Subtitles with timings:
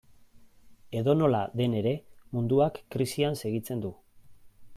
[1.01, 1.93] Edonola den ere,
[2.37, 3.95] munduak krisian segitzen du.